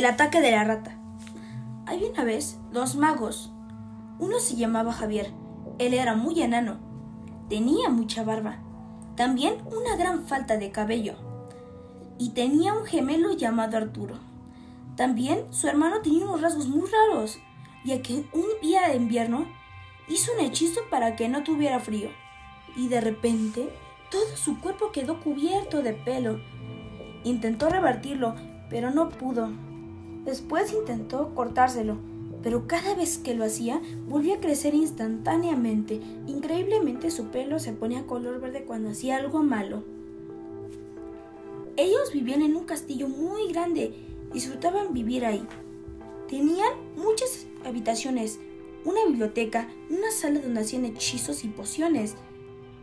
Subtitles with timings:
[0.00, 0.96] El ataque de la rata.
[1.84, 3.52] Hay una vez dos magos.
[4.18, 5.30] Uno se llamaba Javier.
[5.78, 6.78] Él era muy enano.
[7.50, 8.62] Tenía mucha barba.
[9.14, 11.16] También una gran falta de cabello.
[12.16, 14.14] Y tenía un gemelo llamado Arturo.
[14.96, 17.38] También su hermano tenía unos rasgos muy raros,
[17.84, 19.44] ya que un día de invierno
[20.08, 22.08] hizo un hechizo para que no tuviera frío.
[22.74, 23.68] Y de repente
[24.10, 26.40] todo su cuerpo quedó cubierto de pelo.
[27.22, 28.34] Intentó revertirlo,
[28.70, 29.50] pero no pudo.
[30.24, 31.96] Después intentó cortárselo,
[32.42, 36.00] pero cada vez que lo hacía volvía a crecer instantáneamente.
[36.26, 39.82] Increíblemente su pelo se ponía color verde cuando hacía algo malo.
[41.76, 43.94] Ellos vivían en un castillo muy grande,
[44.32, 45.42] disfrutaban vivir ahí.
[46.28, 48.38] Tenían muchas habitaciones,
[48.84, 52.16] una biblioteca, una sala donde hacían hechizos y pociones.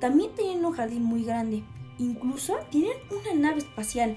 [0.00, 1.62] También tenían un jardín muy grande.
[1.98, 4.16] Incluso tienen una nave espacial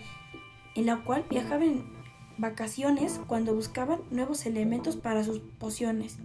[0.76, 1.98] en la cual viajaban
[2.40, 6.18] vacaciones cuando buscaban nuevos elementos para sus pociones.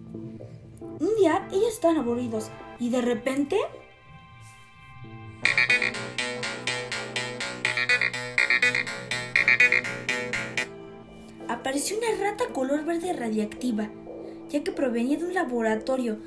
[1.00, 3.58] Un día ellos estaban aburridos y de repente...
[11.48, 13.90] Apareció una rata color verde radiactiva,
[14.50, 16.18] ya que provenía de un laboratorio.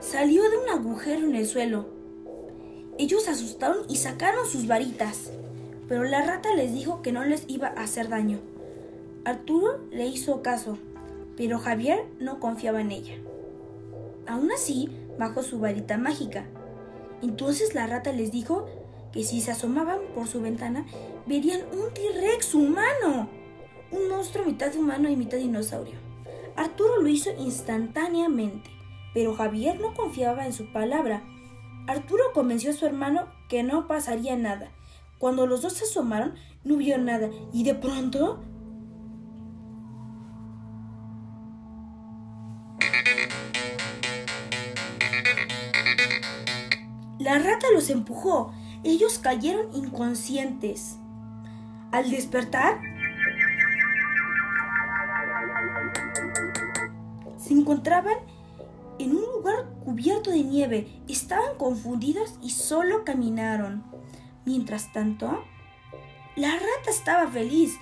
[0.00, 1.88] Salió de un agujero en el suelo.
[2.98, 5.30] Ellos asustaron y sacaron sus varitas,
[5.88, 8.49] pero la rata les dijo que no les iba a hacer daño.
[9.24, 10.78] Arturo le hizo caso,
[11.36, 13.14] pero Javier no confiaba en ella.
[14.26, 16.46] Aún así, bajó su varita mágica.
[17.22, 18.66] Entonces la rata les dijo
[19.12, 20.86] que si se asomaban por su ventana,
[21.26, 23.28] verían un T-Rex humano,
[23.90, 25.96] un monstruo mitad humano y mitad dinosaurio.
[26.56, 28.70] Arturo lo hizo instantáneamente,
[29.12, 31.22] pero Javier no confiaba en su palabra.
[31.86, 34.70] Arturo convenció a su hermano que no pasaría nada.
[35.18, 38.40] Cuando los dos se asomaron, no vio nada y de pronto
[47.18, 48.52] La rata los empujó.
[48.82, 50.96] Ellos cayeron inconscientes.
[51.92, 52.80] Al despertar,
[57.36, 58.16] se encontraban
[58.98, 61.02] en un lugar cubierto de nieve.
[61.08, 63.84] Estaban confundidos y solo caminaron.
[64.46, 65.44] Mientras tanto,
[66.36, 67.78] la rata estaba feliz.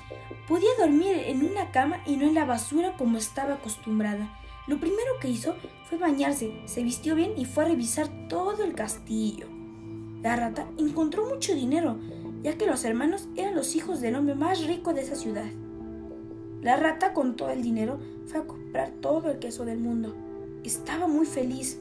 [0.47, 4.35] Podía dormir en una cama y no en la basura como estaba acostumbrada.
[4.67, 5.55] Lo primero que hizo
[5.89, 9.47] fue bañarse, se vistió bien y fue a revisar todo el castillo.
[10.23, 11.99] La rata encontró mucho dinero,
[12.43, 15.51] ya que los hermanos eran los hijos del hombre más rico de esa ciudad.
[16.63, 20.15] La rata con todo el dinero fue a comprar todo el queso del mundo.
[20.65, 21.81] Estaba muy feliz.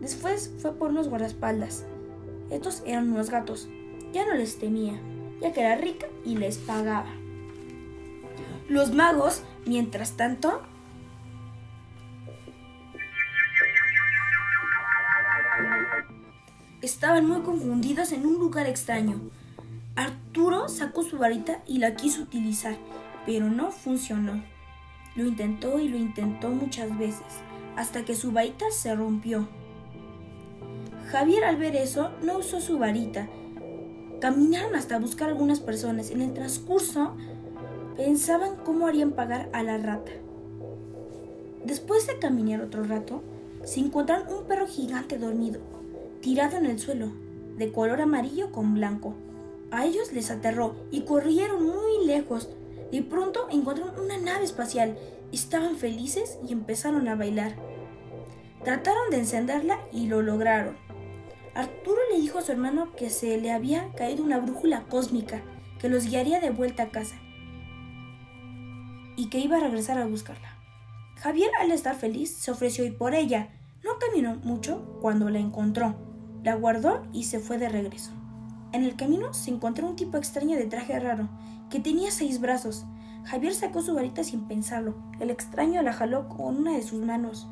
[0.00, 1.84] Después fue por unos guardaespaldas.
[2.50, 3.68] Estos eran unos gatos.
[4.12, 4.98] Ya no les temía,
[5.40, 7.10] ya que era rica y les pagaba.
[8.68, 10.62] Los magos, mientras tanto,
[16.82, 19.20] estaban muy confundidos en un lugar extraño.
[19.96, 22.76] Arturo sacó su varita y la quiso utilizar,
[23.26, 24.42] pero no funcionó.
[25.16, 27.26] Lo intentó y lo intentó muchas veces,
[27.76, 29.48] hasta que su varita se rompió.
[31.10, 33.28] Javier al ver eso no usó su varita.
[34.20, 36.10] Caminaron hasta buscar algunas personas.
[36.10, 37.14] En el transcurso
[37.96, 40.12] pensaban cómo harían pagar a la rata.
[41.64, 43.22] Después de caminar otro rato,
[43.64, 45.60] se encontraron un perro gigante dormido
[46.20, 47.12] tirado en el suelo,
[47.56, 49.14] de color amarillo con blanco.
[49.70, 52.48] A ellos les aterró y corrieron muy lejos.
[52.90, 54.96] De pronto encontraron una nave espacial.
[55.32, 57.56] Estaban felices y empezaron a bailar.
[58.64, 60.76] Trataron de encenderla y lo lograron.
[61.58, 65.42] Arturo le dijo a su hermano que se le había caído una brújula cósmica
[65.80, 67.16] que los guiaría de vuelta a casa
[69.16, 70.56] y que iba a regresar a buscarla.
[71.16, 73.48] Javier, al estar feliz, se ofreció ir por ella.
[73.82, 75.96] No caminó mucho cuando la encontró.
[76.44, 78.12] La guardó y se fue de regreso.
[78.70, 81.28] En el camino se encontró un tipo extraño de traje raro,
[81.70, 82.84] que tenía seis brazos.
[83.24, 84.94] Javier sacó su varita sin pensarlo.
[85.18, 87.48] El extraño la jaló con una de sus manos.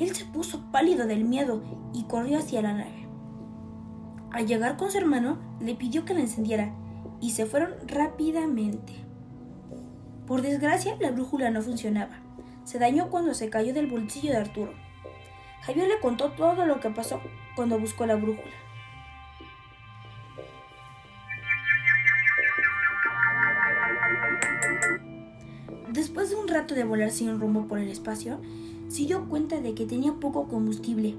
[0.00, 1.62] Él se puso pálido del miedo
[1.92, 3.06] y corrió hacia la nave.
[4.30, 6.74] Al llegar con su hermano, le pidió que la encendiera
[7.20, 8.94] y se fueron rápidamente.
[10.26, 12.20] Por desgracia, la brújula no funcionaba.
[12.64, 14.72] Se dañó cuando se cayó del bolsillo de Arturo.
[15.62, 17.20] Javier le contó todo lo que pasó
[17.54, 18.54] cuando buscó la brújula.
[25.92, 28.40] Después de un rato de volar sin rumbo por el espacio,
[28.92, 31.14] se dio cuenta de que tenía poco combustible.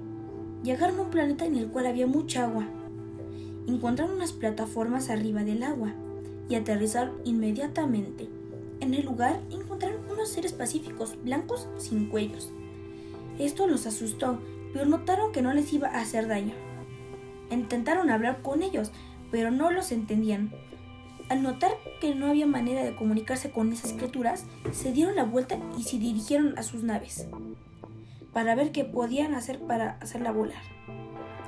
[0.64, 2.68] Llegaron a un planeta en el cual había mucha agua.
[3.66, 5.96] Encontraron unas plataformas arriba del agua
[6.48, 8.30] y aterrizaron inmediatamente.
[8.80, 12.52] en el lugar encontraron unos seres pacíficos blancos sin cuellos.
[13.40, 14.38] Esto los asustó,
[14.72, 16.54] pero notaron que no les iba a hacer daño.
[17.50, 18.92] Intentaron hablar con ellos,
[19.32, 20.52] pero no los entendían.
[21.34, 25.58] Al notar que no había manera de comunicarse con esas criaturas, se dieron la vuelta
[25.76, 27.26] y se dirigieron a sus naves
[28.32, 30.62] para ver qué podían hacer para hacerla volar.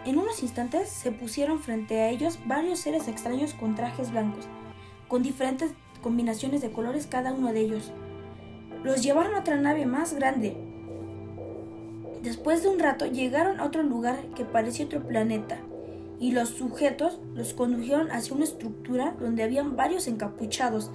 [0.03, 4.47] En unos instantes se pusieron frente a ellos varios seres extraños con trajes blancos,
[5.07, 5.69] con diferentes
[6.01, 7.91] combinaciones de colores cada uno de ellos.
[8.83, 10.57] Los llevaron a otra nave más grande.
[12.23, 15.59] Después de un rato llegaron a otro lugar que parecía otro planeta
[16.19, 20.91] y los sujetos los condujeron hacia una estructura donde habían varios encapuchados.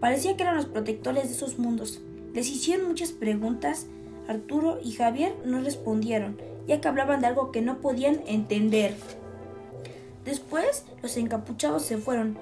[0.00, 2.00] Parecía que eran los protectores de esos mundos.
[2.34, 3.86] Les hicieron muchas preguntas.
[4.28, 8.96] Arturo y Javier no respondieron, ya que hablaban de algo que no podían entender.
[10.24, 12.36] Después los encapuchados se fueron.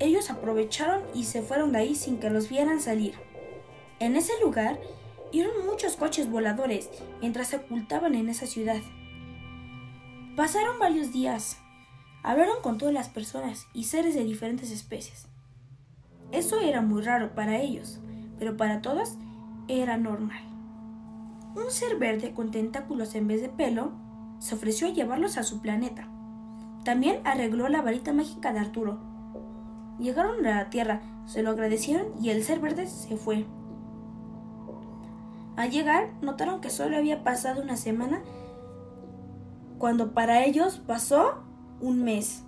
[0.00, 3.14] Ellos aprovecharon y se fueron de ahí sin que los vieran salir.
[4.00, 4.80] En ese lugar
[5.30, 8.80] vieron muchos coches voladores mientras se ocultaban en esa ciudad.
[10.36, 11.58] Pasaron varios días.
[12.22, 15.26] Hablaron con todas las personas y seres de diferentes especies.
[16.30, 18.00] Eso era muy raro para ellos,
[18.38, 19.18] pero para todos
[19.68, 20.42] era normal.
[21.54, 23.92] Un ser verde con tentáculos en vez de pelo
[24.38, 26.08] se ofreció a llevarlos a su planeta.
[26.82, 29.00] También arregló la varita mágica de Arturo.
[29.98, 33.44] Llegaron a la Tierra, se lo agradecieron y el ser verde se fue.
[35.56, 38.22] Al llegar, notaron que solo había pasado una semana
[39.82, 41.42] cuando para ellos pasó
[41.80, 42.44] un mes.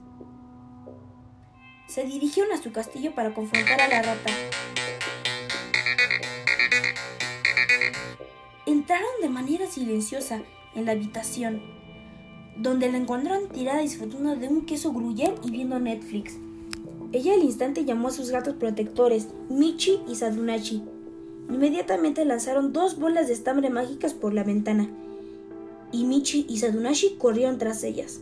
[1.88, 4.30] Se dirigieron a su castillo para confrontar a la rata.
[8.66, 10.42] Entraron de manera silenciosa
[10.76, 11.60] en la habitación,
[12.56, 16.36] donde la encontraron tirada disfrutando de un queso gruyere y viendo Netflix.
[17.10, 20.84] Ella al instante llamó a sus gatos protectores, Michi y Sadunachi.
[21.48, 24.88] Inmediatamente lanzaron dos bolas de estambre mágicas por la ventana
[25.94, 28.20] y Michi y Sadunashi corrieron tras ellas.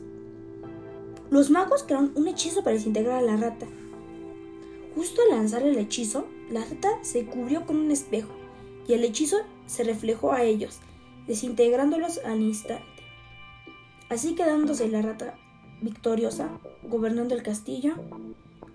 [1.30, 3.66] Los magos crearon un hechizo para desintegrar a la rata.
[4.94, 8.28] Justo al lanzar el hechizo, la rata se cubrió con un espejo
[8.86, 10.80] y el hechizo se reflejó a ellos,
[11.26, 12.84] desintegrándolos al instante.
[14.10, 15.38] Así quedándose la rata
[15.80, 16.50] victoriosa,
[16.82, 17.94] gobernando el castillo,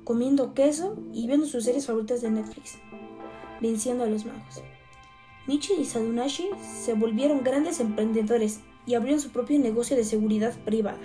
[0.05, 2.79] comiendo queso y viendo sus series favoritas de Netflix,
[3.61, 4.63] venciendo a los magos.
[5.45, 6.49] Michi y Sadunashi
[6.83, 10.98] se volvieron grandes emprendedores y abrieron su propio negocio de seguridad privada.